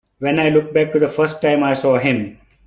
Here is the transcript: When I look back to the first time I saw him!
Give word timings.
When 0.17 0.39
I 0.39 0.49
look 0.49 0.73
back 0.73 0.93
to 0.93 0.99
the 0.99 1.07
first 1.07 1.43
time 1.43 1.61
I 1.61 1.73
saw 1.73 1.99
him! 1.99 2.39